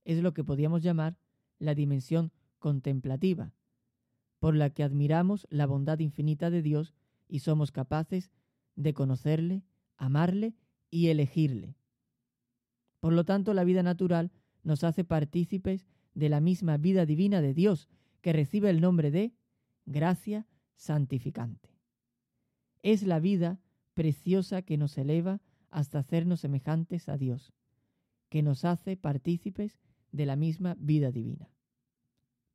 es 0.08 0.22
lo 0.22 0.32
que 0.32 0.42
podríamos 0.42 0.82
llamar 0.82 1.18
la 1.58 1.74
dimensión 1.74 2.32
contemplativa, 2.58 3.52
por 4.38 4.54
la 4.54 4.70
que 4.70 4.82
admiramos 4.82 5.46
la 5.50 5.66
bondad 5.66 5.98
infinita 5.98 6.48
de 6.48 6.62
Dios 6.62 6.94
y 7.28 7.40
somos 7.40 7.72
capaces 7.72 8.30
de 8.78 8.94
conocerle, 8.94 9.64
amarle 9.96 10.54
y 10.88 11.08
elegirle. 11.08 11.76
Por 13.00 13.12
lo 13.12 13.24
tanto, 13.24 13.52
la 13.52 13.64
vida 13.64 13.82
natural 13.82 14.30
nos 14.62 14.84
hace 14.84 15.04
partícipes 15.04 15.86
de 16.14 16.28
la 16.28 16.40
misma 16.40 16.76
vida 16.76 17.04
divina 17.04 17.40
de 17.40 17.54
Dios, 17.54 17.88
que 18.20 18.32
recibe 18.32 18.70
el 18.70 18.80
nombre 18.80 19.10
de 19.10 19.34
gracia 19.84 20.46
santificante. 20.76 21.76
Es 22.82 23.02
la 23.02 23.18
vida 23.18 23.60
preciosa 23.94 24.62
que 24.62 24.76
nos 24.76 24.96
eleva 24.96 25.40
hasta 25.70 25.98
hacernos 25.98 26.40
semejantes 26.40 27.08
a 27.08 27.16
Dios, 27.16 27.52
que 28.28 28.42
nos 28.42 28.64
hace 28.64 28.96
partícipes 28.96 29.80
de 30.12 30.24
la 30.24 30.36
misma 30.36 30.76
vida 30.78 31.10
divina. 31.10 31.50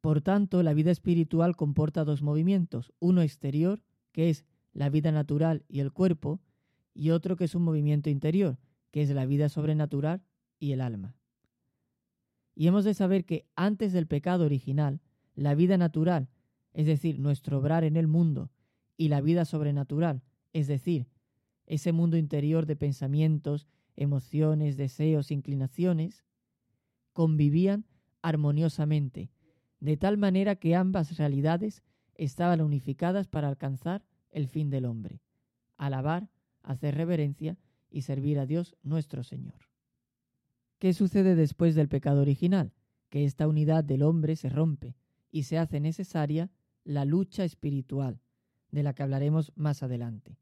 Por 0.02 0.22
tanto, 0.22 0.64
la 0.64 0.74
vida 0.74 0.92
espiritual 0.92 1.56
comporta 1.56 2.06
dos 2.06 2.22
movimientos, 2.22 2.94
uno 3.00 3.22
exterior, 3.22 3.84
que 4.12 4.30
es 4.30 4.46
la 4.74 4.90
vida 4.90 5.12
natural 5.12 5.64
y 5.68 5.80
el 5.80 5.92
cuerpo, 5.92 6.42
y 6.94 7.12
otro 7.12 7.36
que 7.36 7.46
es 7.46 7.56
un 7.56 7.64
movimiento 7.64 8.10
interior, 8.10 8.60
que 8.92 9.02
es 9.02 9.10
la 9.10 9.26
vida 9.26 9.50
sobrenatural 9.50 10.22
y 10.60 10.72
el 10.72 10.82
alma. 10.82 11.16
Y 12.56 12.68
hemos 12.68 12.84
de 12.84 12.94
saber 12.94 13.26
que 13.26 13.48
antes 13.56 13.94
del 13.94 14.08
pecado 14.08 14.46
original, 14.46 15.02
la 15.36 15.56
vida 15.56 15.78
natural, 15.78 16.30
es 16.74 16.86
decir, 16.86 17.20
nuestro 17.20 17.60
obrar 17.60 17.84
en 17.84 17.98
el 17.98 18.08
mundo, 18.08 18.52
y 18.98 19.08
la 19.08 19.22
vida 19.22 19.46
sobrenatural, 19.46 20.22
es 20.54 20.68
decir, 20.68 21.08
ese 21.66 21.92
mundo 21.92 22.18
interior 22.18 22.66
de 22.66 22.76
pensamientos, 22.76 23.68
emociones, 23.96 24.78
deseos, 24.78 25.32
inclinaciones, 25.32 26.24
convivían 27.14 27.86
armoniosamente, 28.22 29.32
de 29.80 29.98
tal 29.98 30.18
manera 30.18 30.56
que 30.56 30.76
ambas 30.76 31.18
realidades 31.18 31.84
estaban 32.16 32.62
unificadas 32.62 33.28
para 33.28 33.48
alcanzar 33.48 34.06
el 34.34 34.48
fin 34.48 34.70
del 34.70 34.86
hombre, 34.86 35.22
alabar, 35.78 36.30
hacer 36.62 36.96
reverencia 36.96 37.58
y 37.90 38.02
servir 38.02 38.40
a 38.40 38.46
Dios 38.46 38.76
nuestro 38.84 39.24
Señor. 39.24 39.70
¿Qué 40.80 40.94
sucede 40.94 41.36
después 41.36 41.76
del 41.76 41.88
pecado 41.88 42.22
original? 42.22 42.74
Que 43.10 43.24
esta 43.24 43.48
unidad 43.48 43.84
del 43.84 44.04
hombre 44.04 44.36
se 44.36 44.50
rompe 44.50 44.96
y 45.32 45.44
se 45.44 45.58
hace 45.58 45.80
necesaria 45.80 46.52
la 46.84 47.06
lucha 47.06 47.46
espiritual, 47.46 48.20
de 48.72 48.84
la 48.84 48.94
que 48.94 49.04
hablaremos 49.04 49.54
más 49.56 49.84
adelante, 49.84 50.38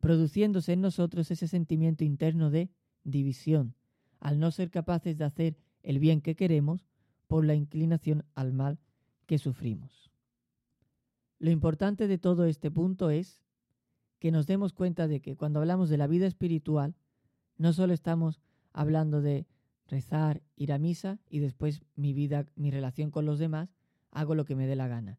produciéndose 0.00 0.72
en 0.72 0.80
nosotros 0.80 1.30
ese 1.30 1.46
sentimiento 1.46 2.04
interno 2.04 2.50
de 2.50 2.70
división, 3.04 3.74
al 4.20 4.38
no 4.38 4.50
ser 4.50 4.70
capaces 4.70 5.16
de 5.16 5.24
hacer 5.24 5.56
el 5.82 5.98
bien 5.98 6.20
que 6.20 6.34
queremos 6.34 6.86
por 7.28 7.44
la 7.44 7.54
inclinación 7.54 8.24
al 8.34 8.52
mal 8.52 8.78
que 9.26 9.38
sufrimos. 9.38 10.11
Lo 11.42 11.50
importante 11.50 12.06
de 12.06 12.18
todo 12.18 12.44
este 12.44 12.70
punto 12.70 13.10
es 13.10 13.42
que 14.20 14.30
nos 14.30 14.46
demos 14.46 14.72
cuenta 14.72 15.08
de 15.08 15.20
que 15.20 15.34
cuando 15.34 15.58
hablamos 15.58 15.88
de 15.88 15.96
la 15.96 16.06
vida 16.06 16.28
espiritual, 16.28 16.94
no 17.56 17.72
solo 17.72 17.92
estamos 17.92 18.40
hablando 18.72 19.20
de 19.20 19.48
rezar, 19.88 20.40
ir 20.54 20.72
a 20.72 20.78
misa 20.78 21.18
y 21.28 21.40
después 21.40 21.82
mi 21.96 22.12
vida, 22.12 22.46
mi 22.54 22.70
relación 22.70 23.10
con 23.10 23.26
los 23.26 23.40
demás, 23.40 23.74
hago 24.12 24.36
lo 24.36 24.44
que 24.44 24.54
me 24.54 24.68
dé 24.68 24.76
la 24.76 24.86
gana. 24.86 25.18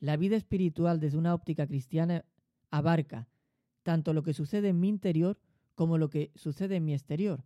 La 0.00 0.16
vida 0.16 0.34
espiritual 0.34 0.98
desde 0.98 1.18
una 1.18 1.32
óptica 1.32 1.68
cristiana 1.68 2.24
abarca 2.72 3.28
tanto 3.84 4.12
lo 4.12 4.24
que 4.24 4.34
sucede 4.34 4.70
en 4.70 4.80
mi 4.80 4.88
interior 4.88 5.38
como 5.76 5.98
lo 5.98 6.10
que 6.10 6.32
sucede 6.34 6.74
en 6.74 6.84
mi 6.84 6.94
exterior. 6.94 7.44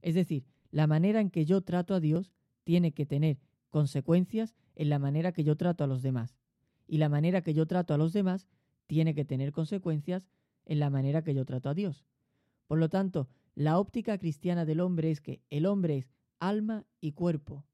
Es 0.00 0.14
decir, 0.14 0.46
la 0.70 0.86
manera 0.86 1.20
en 1.20 1.28
que 1.28 1.44
yo 1.44 1.60
trato 1.60 1.92
a 1.92 2.00
Dios 2.00 2.32
tiene 2.62 2.92
que 2.92 3.04
tener 3.04 3.38
consecuencias 3.68 4.54
en 4.76 4.88
la 4.88 4.98
manera 4.98 5.32
que 5.32 5.44
yo 5.44 5.58
trato 5.58 5.84
a 5.84 5.86
los 5.86 6.00
demás. 6.00 6.38
Y 6.86 6.98
la 6.98 7.08
manera 7.08 7.42
que 7.42 7.54
yo 7.54 7.66
trato 7.66 7.94
a 7.94 7.98
los 7.98 8.12
demás 8.12 8.48
tiene 8.86 9.14
que 9.14 9.24
tener 9.24 9.52
consecuencias 9.52 10.28
en 10.66 10.78
la 10.80 10.90
manera 10.90 11.22
que 11.22 11.34
yo 11.34 11.44
trato 11.44 11.68
a 11.68 11.74
Dios. 11.74 12.04
Por 12.66 12.78
lo 12.78 12.88
tanto, 12.88 13.28
la 13.54 13.78
óptica 13.78 14.18
cristiana 14.18 14.64
del 14.64 14.80
hombre 14.80 15.10
es 15.10 15.20
que 15.20 15.40
el 15.50 15.66
hombre 15.66 15.98
es 15.98 16.10
alma 16.38 16.84
y 17.00 17.12
cuerpo, 17.12 17.64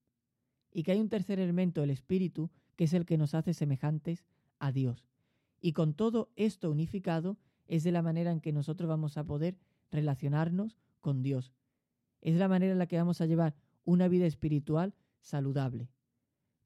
y 0.73 0.83
que 0.83 0.93
hay 0.93 1.00
un 1.00 1.09
tercer 1.09 1.40
elemento, 1.40 1.83
el 1.83 1.90
espíritu, 1.90 2.50
que 2.76 2.85
es 2.85 2.93
el 2.93 3.07
que 3.07 3.19
nos 3.19 3.35
hace 3.35 3.55
semejantes 3.55 4.25
a 4.59 4.73
Dios. 4.73 5.09
Y 5.61 5.73
con 5.73 5.95
todo 5.95 6.31
esto 6.37 6.71
unificado 6.71 7.37
es 7.67 7.85
de 7.85 7.93
la 7.93 8.02
manera 8.02 8.31
en 8.31 8.40
que 8.40 8.52
nosotros 8.52 8.88
vamos 8.88 9.17
a 9.17 9.25
poder 9.25 9.59
relacionarnos 9.90 10.79
con 11.00 11.23
Dios, 11.23 11.52
es 12.21 12.37
la 12.37 12.49
manera 12.49 12.73
en 12.73 12.79
la 12.79 12.87
que 12.87 12.99
vamos 12.99 13.21
a 13.21 13.26
llevar 13.26 13.55
una 13.85 14.09
vida 14.09 14.26
espiritual 14.26 14.95
saludable. 15.21 15.88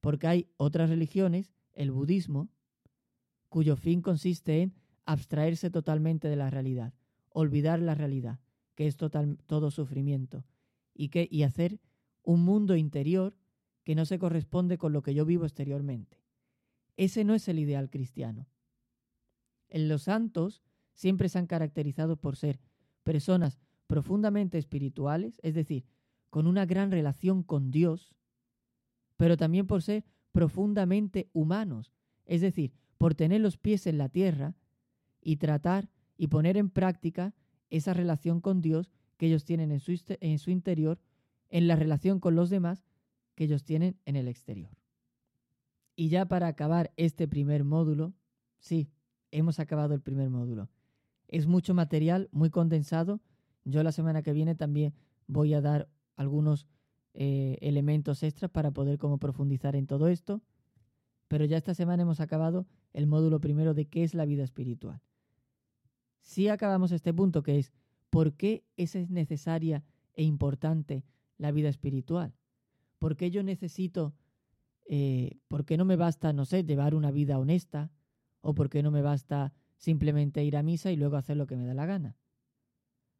Porque 0.00 0.26
hay 0.26 0.48
otras 0.56 0.90
religiones, 0.90 1.52
el 1.74 1.90
budismo, 1.90 2.48
cuyo 3.48 3.76
fin 3.76 4.00
consiste 4.00 4.62
en 4.62 4.74
abstraerse 5.04 5.70
totalmente 5.70 6.28
de 6.28 6.36
la 6.36 6.50
realidad, 6.50 6.94
olvidar 7.30 7.80
la 7.80 7.94
realidad, 7.94 8.40
que 8.74 8.86
es 8.86 8.96
todo 8.96 9.70
sufrimiento, 9.70 10.44
y, 10.94 11.08
que, 11.08 11.28
y 11.30 11.42
hacer 11.42 11.80
un 12.22 12.44
mundo 12.44 12.76
interior 12.76 13.36
que 13.84 13.94
no 13.94 14.06
se 14.06 14.18
corresponde 14.18 14.78
con 14.78 14.92
lo 14.92 15.02
que 15.02 15.14
yo 15.14 15.24
vivo 15.24 15.44
exteriormente. 15.44 16.22
Ese 16.96 17.24
no 17.24 17.34
es 17.34 17.48
el 17.48 17.58
ideal 17.58 17.90
cristiano. 17.90 18.48
En 19.68 19.88
los 19.88 20.04
santos 20.04 20.62
siempre 20.94 21.28
se 21.28 21.38
han 21.38 21.46
caracterizado 21.46 22.16
por 22.16 22.36
ser 22.36 22.60
personas 23.02 23.60
profundamente 23.86 24.58
espirituales, 24.58 25.38
es 25.42 25.54
decir, 25.54 25.84
con 26.30 26.46
una 26.46 26.66
gran 26.66 26.90
relación 26.90 27.42
con 27.42 27.70
Dios, 27.70 28.14
pero 29.16 29.36
también 29.36 29.66
por 29.66 29.82
ser 29.82 30.04
profundamente 30.34 31.30
humanos, 31.32 31.92
es 32.26 32.40
decir, 32.40 32.72
por 32.98 33.14
tener 33.14 33.40
los 33.40 33.56
pies 33.56 33.86
en 33.86 33.98
la 33.98 34.08
tierra 34.08 34.56
y 35.20 35.36
tratar 35.36 35.88
y 36.16 36.26
poner 36.26 36.56
en 36.56 36.70
práctica 36.70 37.34
esa 37.70 37.94
relación 37.94 38.40
con 38.40 38.60
Dios 38.60 38.90
que 39.16 39.26
ellos 39.26 39.44
tienen 39.44 39.70
en 39.70 39.78
su, 39.78 39.96
en 40.08 40.40
su 40.40 40.50
interior, 40.50 40.98
en 41.50 41.68
la 41.68 41.76
relación 41.76 42.18
con 42.18 42.34
los 42.34 42.50
demás 42.50 42.84
que 43.36 43.44
ellos 43.44 43.62
tienen 43.62 43.96
en 44.06 44.16
el 44.16 44.26
exterior. 44.26 44.76
Y 45.94 46.08
ya 46.08 46.26
para 46.26 46.48
acabar 46.48 46.92
este 46.96 47.28
primer 47.28 47.62
módulo, 47.62 48.12
sí, 48.58 48.90
hemos 49.30 49.60
acabado 49.60 49.94
el 49.94 50.00
primer 50.00 50.30
módulo. 50.30 50.68
Es 51.28 51.46
mucho 51.46 51.74
material, 51.74 52.28
muy 52.32 52.50
condensado, 52.50 53.20
yo 53.64 53.84
la 53.84 53.92
semana 53.92 54.24
que 54.24 54.32
viene 54.32 54.56
también 54.56 54.94
voy 55.28 55.54
a 55.54 55.60
dar 55.60 55.88
algunos 56.16 56.66
eh, 57.14 57.58
elementos 57.60 58.24
extras 58.24 58.50
para 58.50 58.72
poder 58.72 58.98
como 58.98 59.18
profundizar 59.18 59.76
en 59.76 59.86
todo 59.86 60.08
esto. 60.08 60.42
Pero 61.28 61.44
ya 61.44 61.56
esta 61.56 61.74
semana 61.74 62.02
hemos 62.02 62.20
acabado 62.20 62.66
el 62.92 63.06
módulo 63.06 63.40
primero 63.40 63.72
de 63.72 63.86
qué 63.86 64.02
es 64.02 64.14
la 64.14 64.24
vida 64.24 64.42
espiritual. 64.42 65.00
Si 66.20 66.48
acabamos 66.48 66.90
este 66.92 67.14
punto 67.14 67.42
que 67.42 67.58
es 67.58 67.72
¿por 68.10 68.34
qué 68.34 68.64
es 68.76 68.94
necesaria 69.10 69.84
e 70.14 70.24
importante 70.24 71.04
la 71.38 71.52
vida 71.52 71.68
espiritual? 71.68 72.34
¿Por 72.98 73.16
qué 73.16 73.30
yo 73.30 73.42
necesito, 73.42 74.14
eh, 74.86 75.38
por 75.48 75.64
qué 75.64 75.76
no 75.76 75.84
me 75.84 75.96
basta, 75.96 76.32
no 76.32 76.44
sé, 76.44 76.64
llevar 76.64 76.94
una 76.94 77.10
vida 77.10 77.38
honesta? 77.38 77.90
¿O 78.40 78.54
por 78.54 78.70
qué 78.70 78.82
no 78.82 78.90
me 78.90 79.02
basta 79.02 79.52
simplemente 79.76 80.44
ir 80.44 80.56
a 80.56 80.62
misa 80.62 80.92
y 80.92 80.96
luego 80.96 81.16
hacer 81.16 81.36
lo 81.36 81.46
que 81.46 81.56
me 81.56 81.66
da 81.66 81.74
la 81.74 81.86
gana? 81.86 82.16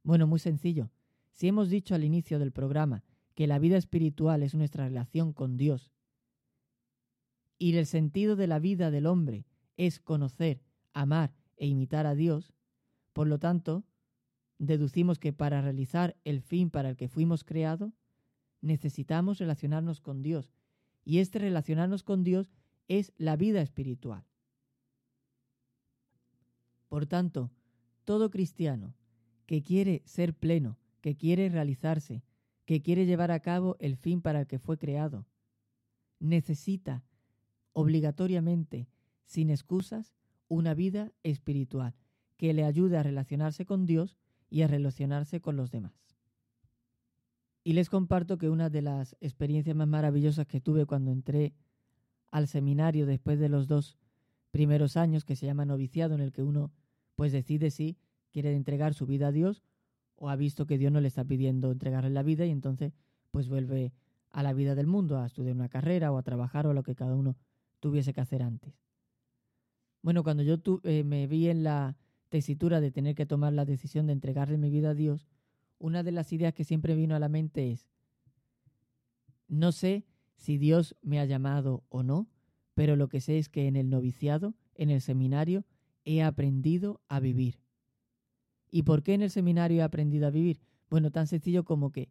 Bueno, 0.02 0.26
muy 0.26 0.38
sencillo. 0.38 0.90
Si 1.30 1.48
hemos 1.48 1.70
dicho 1.70 1.94
al 1.94 2.04
inicio 2.04 2.38
del 2.38 2.52
programa 2.52 3.02
que 3.34 3.46
la 3.46 3.58
vida 3.58 3.76
espiritual 3.76 4.42
es 4.42 4.54
nuestra 4.54 4.86
relación 4.86 5.32
con 5.32 5.56
Dios 5.56 5.94
y 7.58 7.76
el 7.76 7.86
sentido 7.86 8.36
de 8.36 8.46
la 8.46 8.58
vida 8.58 8.90
del 8.90 9.06
hombre 9.06 9.46
es 9.76 10.00
conocer, 10.00 10.62
amar 10.92 11.34
e 11.56 11.66
imitar 11.66 12.06
a 12.06 12.14
Dios, 12.14 12.52
por 13.12 13.26
lo 13.26 13.38
tanto, 13.38 13.84
deducimos 14.58 15.18
que 15.18 15.32
para 15.32 15.62
realizar 15.62 16.16
el 16.24 16.40
fin 16.42 16.70
para 16.70 16.90
el 16.90 16.96
que 16.96 17.08
fuimos 17.08 17.44
creados, 17.44 18.02
necesitamos 18.60 19.38
relacionarnos 19.38 20.00
con 20.00 20.22
Dios. 20.22 20.52
Y 21.04 21.18
este 21.18 21.38
relacionarnos 21.38 22.02
con 22.02 22.24
Dios 22.24 22.52
es 22.88 23.12
la 23.16 23.36
vida 23.36 23.60
espiritual. 23.60 24.24
Por 26.88 27.06
tanto, 27.06 27.50
todo 28.04 28.30
cristiano 28.30 28.94
que 29.46 29.62
quiere 29.62 30.02
ser 30.06 30.34
pleno, 30.34 30.78
que 31.00 31.16
quiere 31.16 31.48
realizarse, 31.48 32.22
que 32.64 32.82
quiere 32.82 33.06
llevar 33.06 33.30
a 33.30 33.40
cabo 33.40 33.76
el 33.78 33.96
fin 33.96 34.22
para 34.22 34.40
el 34.40 34.46
que 34.46 34.58
fue 34.58 34.78
creado, 34.78 35.26
necesita 36.18 37.04
obligatoriamente, 37.72 38.88
sin 39.26 39.50
excusas, 39.50 40.14
una 40.48 40.74
vida 40.74 41.12
espiritual 41.22 41.94
que 42.36 42.52
le 42.52 42.64
ayude 42.64 42.96
a 42.96 43.02
relacionarse 43.02 43.64
con 43.64 43.86
Dios 43.86 44.18
y 44.48 44.62
a 44.62 44.68
relacionarse 44.68 45.40
con 45.40 45.56
los 45.56 45.70
demás. 45.70 45.92
Y 47.62 47.72
les 47.72 47.88
comparto 47.88 48.36
que 48.38 48.50
una 48.50 48.68
de 48.68 48.82
las 48.82 49.16
experiencias 49.20 49.74
más 49.74 49.88
maravillosas 49.88 50.46
que 50.46 50.60
tuve 50.60 50.84
cuando 50.86 51.10
entré 51.10 51.54
al 52.30 52.46
seminario 52.46 53.06
después 53.06 53.38
de 53.38 53.48
los 53.48 53.66
dos 53.66 53.96
primeros 54.50 54.96
años, 54.96 55.24
que 55.24 55.36
se 55.36 55.46
llama 55.46 55.64
noviciado, 55.64 56.14
en 56.14 56.20
el 56.20 56.32
que 56.32 56.42
uno 56.42 56.72
pues 57.16 57.32
decide 57.32 57.70
si 57.70 57.96
quiere 58.30 58.54
entregar 58.54 58.94
su 58.94 59.06
vida 59.06 59.28
a 59.28 59.32
Dios 59.32 59.62
o 60.16 60.28
ha 60.28 60.36
visto 60.36 60.66
que 60.66 60.78
Dios 60.78 60.92
no 60.92 61.00
le 61.00 61.08
está 61.08 61.24
pidiendo 61.24 61.72
entregarle 61.72 62.10
la 62.10 62.22
vida 62.22 62.46
y 62.46 62.50
entonces 62.50 62.92
pues 63.30 63.48
vuelve 63.48 63.92
a 64.30 64.42
la 64.42 64.52
vida 64.52 64.74
del 64.74 64.86
mundo, 64.86 65.18
a 65.18 65.26
estudiar 65.26 65.54
una 65.54 65.68
carrera 65.68 66.12
o 66.12 66.18
a 66.18 66.22
trabajar 66.22 66.66
o 66.66 66.70
a 66.70 66.74
lo 66.74 66.82
que 66.82 66.94
cada 66.94 67.14
uno 67.14 67.36
tuviese 67.80 68.12
que 68.12 68.20
hacer 68.20 68.42
antes. 68.42 68.74
Bueno, 70.02 70.22
cuando 70.22 70.42
yo 70.42 70.56
eh, 70.82 71.04
me 71.04 71.26
vi 71.26 71.48
en 71.48 71.62
la 71.62 71.96
tesitura 72.28 72.80
de 72.80 72.90
tener 72.90 73.14
que 73.14 73.26
tomar 73.26 73.52
la 73.52 73.64
decisión 73.64 74.06
de 74.06 74.12
entregarle 74.12 74.58
mi 74.58 74.70
vida 74.70 74.90
a 74.90 74.94
Dios, 74.94 75.28
una 75.78 76.02
de 76.02 76.12
las 76.12 76.32
ideas 76.32 76.52
que 76.52 76.64
siempre 76.64 76.94
vino 76.94 77.14
a 77.14 77.18
la 77.18 77.28
mente 77.28 77.70
es, 77.70 77.88
no 79.48 79.72
sé 79.72 80.04
si 80.36 80.58
Dios 80.58 80.96
me 81.00 81.20
ha 81.20 81.24
llamado 81.24 81.84
o 81.88 82.02
no, 82.02 82.28
pero 82.74 82.96
lo 82.96 83.08
que 83.08 83.20
sé 83.20 83.38
es 83.38 83.48
que 83.48 83.66
en 83.66 83.76
el 83.76 83.88
noviciado, 83.88 84.54
en 84.74 84.90
el 84.90 85.00
seminario, 85.00 85.64
he 86.04 86.22
aprendido 86.22 87.00
a 87.08 87.20
vivir. 87.20 87.63
¿Y 88.74 88.82
por 88.82 89.04
qué 89.04 89.14
en 89.14 89.22
el 89.22 89.30
seminario 89.30 89.78
he 89.78 89.82
aprendido 89.84 90.26
a 90.26 90.30
vivir? 90.30 90.60
Bueno, 90.90 91.12
tan 91.12 91.28
sencillo 91.28 91.64
como 91.64 91.92
que, 91.92 92.10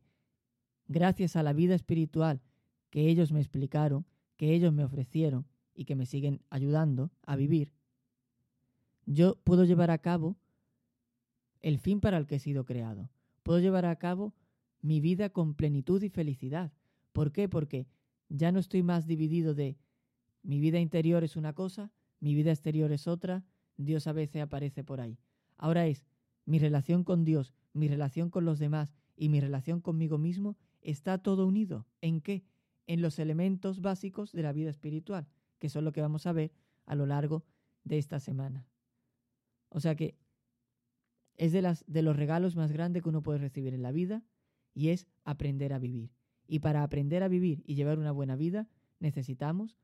gracias 0.87 1.35
a 1.35 1.43
la 1.43 1.51
vida 1.51 1.75
espiritual 1.75 2.41
que 2.89 3.09
ellos 3.09 3.33
me 3.33 3.41
explicaron, 3.41 4.05
que 4.37 4.53
ellos 4.53 4.71
me 4.71 4.85
ofrecieron 4.85 5.45
y 5.75 5.83
que 5.83 5.97
me 5.97 6.05
siguen 6.05 6.41
ayudando 6.49 7.11
a 7.23 7.35
vivir, 7.35 7.73
yo 9.05 9.35
puedo 9.43 9.65
llevar 9.65 9.91
a 9.91 9.97
cabo 9.97 10.37
el 11.59 11.79
fin 11.79 11.99
para 11.99 12.17
el 12.17 12.27
que 12.27 12.35
he 12.35 12.39
sido 12.39 12.63
creado. 12.63 13.09
Puedo 13.43 13.59
llevar 13.59 13.83
a 13.85 13.97
cabo 13.97 14.33
mi 14.79 15.01
vida 15.01 15.31
con 15.31 15.55
plenitud 15.55 16.01
y 16.01 16.07
felicidad. 16.07 16.71
¿Por 17.11 17.33
qué? 17.33 17.49
Porque 17.49 17.87
ya 18.29 18.53
no 18.53 18.59
estoy 18.59 18.83
más 18.83 19.05
dividido 19.05 19.53
de 19.53 19.75
mi 20.43 20.61
vida 20.61 20.79
interior 20.79 21.25
es 21.25 21.35
una 21.35 21.51
cosa, 21.51 21.91
mi 22.21 22.33
vida 22.33 22.51
exterior 22.51 22.93
es 22.93 23.05
otra, 23.05 23.43
Dios 23.75 24.07
a 24.07 24.13
veces 24.13 24.41
aparece 24.41 24.85
por 24.85 25.01
ahí. 25.01 25.19
Ahora 25.57 25.87
es 25.87 26.05
mi 26.45 26.59
relación 26.59 27.03
con 27.03 27.23
Dios, 27.23 27.53
mi 27.73 27.87
relación 27.87 28.29
con 28.29 28.45
los 28.45 28.59
demás 28.59 28.93
y 29.15 29.29
mi 29.29 29.39
relación 29.39 29.81
conmigo 29.81 30.17
mismo 30.17 30.57
está 30.81 31.17
todo 31.17 31.47
unido. 31.47 31.87
¿En 32.01 32.21
qué? 32.21 32.43
En 32.87 33.01
los 33.01 33.19
elementos 33.19 33.81
básicos 33.81 34.31
de 34.31 34.43
la 34.43 34.51
vida 34.51 34.69
espiritual, 34.69 35.27
que 35.59 35.69
son 35.69 35.85
lo 35.85 35.91
que 35.91 36.01
vamos 36.01 36.27
a 36.27 36.33
ver 36.33 36.51
a 36.85 36.95
lo 36.95 37.05
largo 37.05 37.45
de 37.83 37.97
esta 37.97 38.19
semana. 38.19 38.67
O 39.69 39.79
sea 39.79 39.95
que 39.95 40.17
es 41.35 41.51
de, 41.51 41.61
las, 41.61 41.83
de 41.87 42.01
los 42.01 42.15
regalos 42.15 42.55
más 42.55 42.71
grandes 42.71 43.03
que 43.03 43.09
uno 43.09 43.23
puede 43.23 43.39
recibir 43.39 43.73
en 43.73 43.81
la 43.81 43.91
vida 43.91 44.23
y 44.73 44.89
es 44.89 45.07
aprender 45.23 45.73
a 45.73 45.79
vivir. 45.79 46.11
Y 46.47 46.59
para 46.59 46.83
aprender 46.83 47.23
a 47.23 47.27
vivir 47.27 47.63
y 47.65 47.75
llevar 47.75 47.97
una 47.97 48.11
buena 48.11 48.35
vida 48.35 48.67
necesitamos 48.99 49.77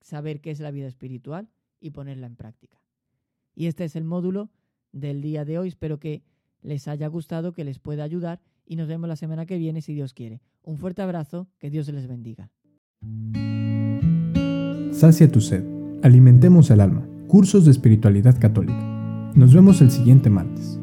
saber 0.00 0.40
qué 0.40 0.50
es 0.50 0.60
la 0.60 0.70
vida 0.70 0.86
espiritual 0.86 1.50
y 1.80 1.90
ponerla 1.90 2.26
en 2.26 2.36
práctica. 2.36 2.80
Y 3.54 3.66
este 3.66 3.84
es 3.84 3.96
el 3.96 4.04
módulo 4.04 4.50
del 4.92 5.20
día 5.22 5.44
de 5.44 5.58
hoy. 5.58 5.68
Espero 5.68 5.98
que 5.98 6.22
les 6.62 6.88
haya 6.88 7.08
gustado, 7.08 7.52
que 7.52 7.64
les 7.64 7.78
pueda 7.78 8.04
ayudar 8.04 8.40
y 8.64 8.76
nos 8.76 8.88
vemos 8.88 9.08
la 9.08 9.16
semana 9.16 9.46
que 9.46 9.58
viene 9.58 9.82
si 9.82 9.94
Dios 9.94 10.14
quiere. 10.14 10.40
Un 10.62 10.78
fuerte 10.78 11.02
abrazo, 11.02 11.48
que 11.58 11.70
Dios 11.70 11.88
les 11.88 12.06
bendiga. 12.06 12.50
Sacia 14.92 15.30
tu 15.30 15.40
sed, 15.40 15.64
alimentemos 16.02 16.70
el 16.70 16.80
alma. 16.80 17.06
Cursos 17.26 17.64
de 17.64 17.70
espiritualidad 17.70 18.38
católica. 18.38 19.32
Nos 19.34 19.54
vemos 19.54 19.80
el 19.80 19.90
siguiente 19.90 20.30
martes. 20.30 20.81